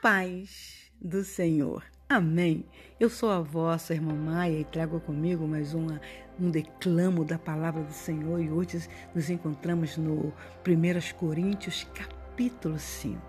[0.00, 1.82] paz do Senhor.
[2.08, 2.64] Amém.
[3.00, 6.00] Eu sou a vossa irmã Maia e trago comigo mais uma,
[6.38, 10.32] um declamo da palavra do Senhor e hoje nos encontramos no
[10.66, 13.20] 1 Coríntios capítulo 5.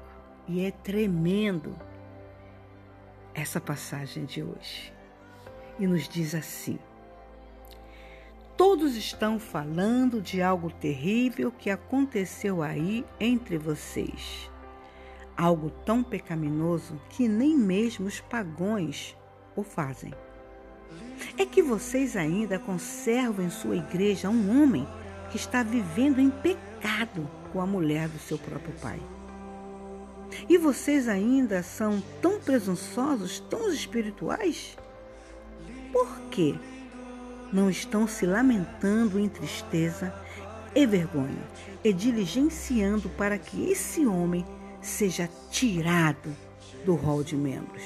[0.48, 1.76] E é tremendo
[3.34, 4.94] essa passagem de hoje.
[5.80, 6.78] E nos diz assim:
[8.56, 14.50] Todos estão falando de algo terrível que aconteceu aí entre vocês
[15.38, 19.16] algo tão pecaminoso que nem mesmo os pagões
[19.56, 20.14] o fazem.
[21.38, 24.88] É que vocês ainda conservam em sua igreja um homem
[25.30, 29.00] que está vivendo em pecado com a mulher do seu próprio pai.
[30.50, 34.78] E vocês ainda são tão presunçosos, tão espirituais?
[35.92, 36.56] Por quê?
[37.52, 40.14] Não estão se lamentando em tristeza
[40.76, 41.48] e vergonha
[41.84, 44.46] e diligenciando para que esse homem
[44.88, 46.36] seja tirado
[46.86, 47.84] do rol de membros.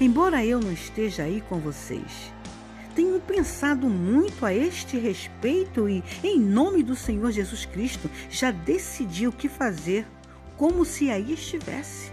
[0.00, 2.32] Embora eu não esteja aí com vocês,
[2.94, 9.26] tenho pensado muito a este respeito e, em nome do Senhor Jesus Cristo, já decidi
[9.26, 10.06] o que fazer,
[10.56, 12.12] como se aí estivesse.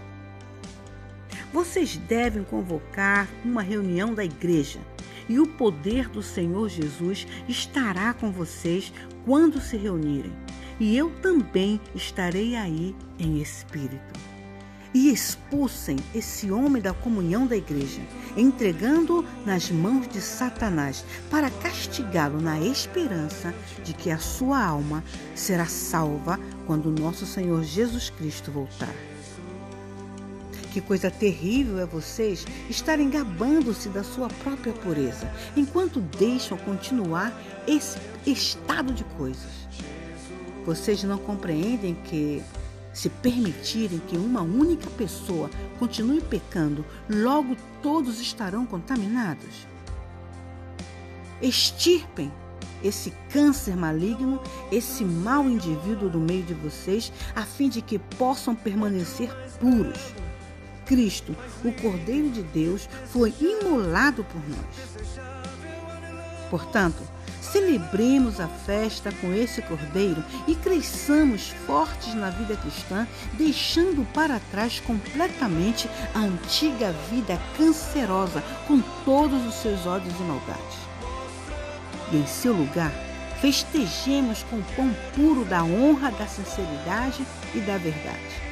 [1.52, 4.80] Vocês devem convocar uma reunião da igreja
[5.32, 8.92] e o poder do Senhor Jesus estará com vocês
[9.24, 10.32] quando se reunirem
[10.82, 14.20] e eu também estarei aí em espírito.
[14.92, 18.02] E expulsem esse homem da comunhão da igreja,
[18.36, 25.02] entregando-o nas mãos de Satanás, para castigá-lo na esperança de que a sua alma
[25.34, 29.11] será salva quando nosso Senhor Jesus Cristo voltar.
[30.72, 37.98] Que coisa terrível é vocês estarem gabando-se da sua própria pureza, enquanto deixam continuar esse
[38.26, 39.68] estado de coisas.
[40.64, 42.42] Vocês não compreendem que,
[42.90, 49.66] se permitirem que uma única pessoa continue pecando, logo todos estarão contaminados?
[51.42, 52.32] Extirpem
[52.82, 58.54] esse câncer maligno, esse mau indivíduo do meio de vocês, a fim de que possam
[58.54, 59.30] permanecer
[59.60, 60.14] puros.
[60.86, 65.20] Cristo, o Cordeiro de Deus, foi imolado por nós.
[66.50, 67.02] Portanto,
[67.52, 74.80] Celebremos a festa com esse cordeiro e cresçamos fortes na vida cristã, deixando para trás
[74.80, 80.78] completamente a antiga vida cancerosa com todos os seus ódios e maldades.
[82.10, 82.92] E em seu lugar,
[83.42, 87.22] festejemos com o pão puro da honra, da sinceridade
[87.54, 88.51] e da verdade.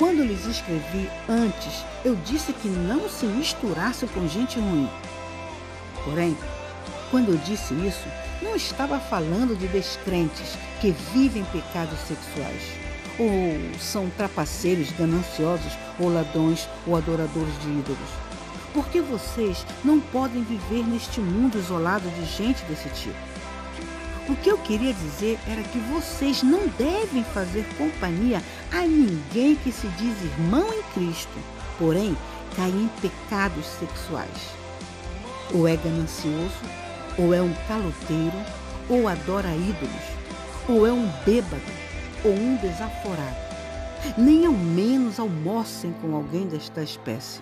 [0.00, 4.88] Quando lhes escrevi antes, eu disse que não se misturasse com gente ruim.
[6.06, 6.34] Porém,
[7.10, 8.08] quando eu disse isso,
[8.40, 12.62] não estava falando de descrentes que vivem pecados sexuais,
[13.18, 18.08] ou são trapaceiros gananciosos, ou ladrões, ou adoradores de ídolos.
[18.72, 23.39] Porque vocês não podem viver neste mundo isolado de gente desse tipo.
[24.30, 29.72] O que eu queria dizer era que vocês não devem fazer companhia a ninguém que
[29.72, 31.36] se diz irmão em Cristo,
[31.76, 32.16] porém
[32.54, 34.54] cai em pecados sexuais.
[35.52, 36.60] Ou é ganancioso,
[37.18, 38.36] ou é um caloteiro,
[38.88, 40.04] ou adora ídolos,
[40.68, 41.60] ou é um bêbado,
[42.24, 43.36] ou um desaforado.
[44.16, 47.40] Nem ao menos almocem com alguém desta espécie.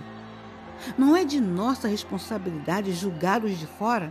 [0.96, 4.10] Não é de nossa responsabilidade julgar os de fora,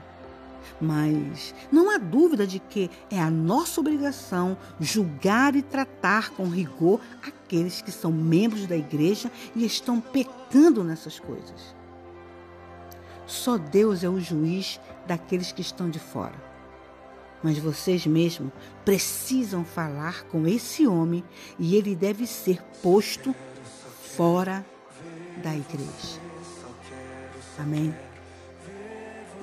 [0.79, 6.99] mas não há dúvida de que é a nossa obrigação julgar e tratar com rigor
[7.21, 11.75] aqueles que são membros da igreja e estão pecando nessas coisas.
[13.25, 16.47] Só Deus é o juiz daqueles que estão de fora.
[17.43, 18.51] Mas vocês mesmos
[18.83, 21.23] precisam falar com esse homem
[21.59, 23.35] e ele deve ser posto
[24.15, 24.65] fora
[25.43, 26.19] da igreja.
[27.59, 27.93] Amém?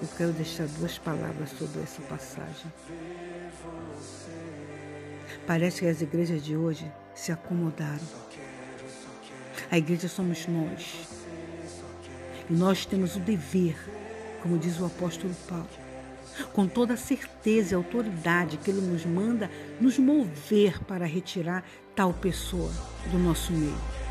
[0.03, 2.73] Eu quero deixar duas palavras sobre essa passagem.
[5.47, 8.07] Parece que as igrejas de hoje se acomodaram.
[9.71, 11.09] A igreja somos nós.
[12.49, 13.77] E nós temos o dever,
[14.43, 15.69] como diz o apóstolo Paulo,
[16.53, 19.51] com toda a certeza e autoridade que ele nos manda
[19.81, 21.65] nos mover para retirar
[21.95, 22.71] tal pessoa
[23.11, 24.04] do nosso meio.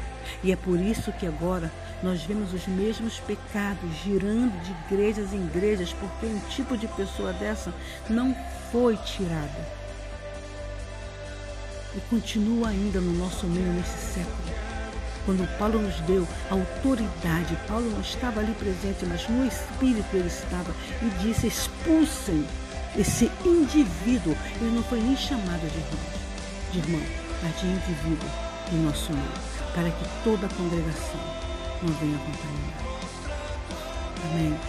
[0.44, 1.72] E é por isso que agora
[2.02, 7.34] nós vemos os mesmos pecados girando de igrejas em igrejas, porque um tipo de pessoa
[7.34, 7.74] dessa
[8.10, 8.36] não
[8.72, 9.84] foi tirada.
[11.96, 14.64] E continua ainda no nosso meio nesse século.
[15.25, 20.75] Quando Paulo nos deu autoridade, Paulo não estava ali presente, mas no Espírito ele estava
[21.02, 22.46] e disse: expulsem
[22.98, 24.36] esse indivíduo.
[24.60, 26.04] Ele não foi nem chamado de irmão,
[26.72, 27.02] de irmão,
[27.42, 28.30] mas de indivíduo.
[28.70, 31.20] do nosso meio, para que toda a congregação
[31.81, 32.84] não venha contaminar.
[34.25, 34.60] Amém.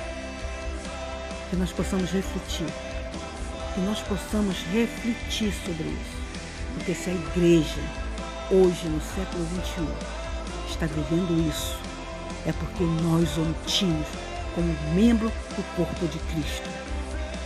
[1.51, 2.67] Que nós possamos refletir,
[3.75, 6.25] que nós possamos refletir sobre isso.
[6.75, 7.81] Porque se a igreja,
[8.51, 9.87] hoje no século XXI,
[10.71, 11.77] está vivendo isso,
[12.47, 14.07] é porque nós omitimos
[14.55, 16.69] como membro do corpo de Cristo.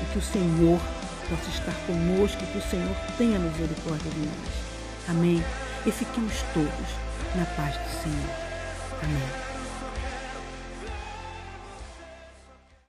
[0.00, 0.80] E que o Senhor
[1.28, 5.08] possa estar conosco, que o Senhor tenha misericórdia de nós.
[5.08, 5.44] Amém.
[5.84, 7.07] E fiquemos todos
[7.38, 8.30] na paz do Senhor.
[9.02, 9.47] Amém.